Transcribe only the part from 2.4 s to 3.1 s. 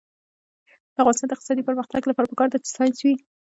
ده چې ساینس